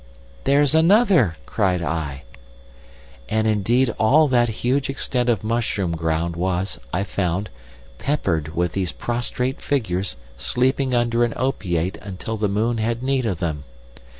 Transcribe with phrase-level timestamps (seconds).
[0.45, 2.23] "'There's another!' cried I.
[3.29, 7.51] "And indeed all that huge extent of mushroom ground was, I found,
[7.99, 13.37] peppered with these prostrate figures sleeping under an opiate until the moon had need of
[13.37, 13.63] them.